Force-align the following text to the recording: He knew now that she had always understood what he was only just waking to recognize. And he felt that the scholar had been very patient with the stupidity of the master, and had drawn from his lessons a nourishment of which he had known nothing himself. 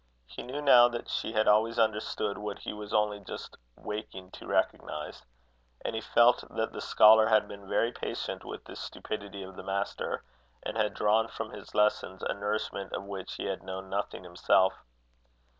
He 0.25 0.41
knew 0.41 0.63
now 0.63 0.87
that 0.87 1.07
she 1.09 1.33
had 1.33 1.47
always 1.47 1.77
understood 1.77 2.35
what 2.39 2.57
he 2.57 2.73
was 2.73 2.91
only 2.91 3.19
just 3.19 3.55
waking 3.75 4.31
to 4.31 4.47
recognize. 4.47 5.21
And 5.85 5.93
he 5.93 6.01
felt 6.01 6.43
that 6.49 6.73
the 6.73 6.81
scholar 6.81 7.27
had 7.27 7.47
been 7.47 7.69
very 7.69 7.91
patient 7.91 8.43
with 8.43 8.63
the 8.63 8.75
stupidity 8.75 9.43
of 9.43 9.55
the 9.55 9.61
master, 9.63 10.23
and 10.63 10.75
had 10.75 10.95
drawn 10.95 11.27
from 11.27 11.51
his 11.51 11.75
lessons 11.75 12.23
a 12.23 12.33
nourishment 12.33 12.93
of 12.93 13.03
which 13.03 13.35
he 13.35 13.45
had 13.45 13.61
known 13.61 13.91
nothing 13.91 14.23
himself. 14.23 14.73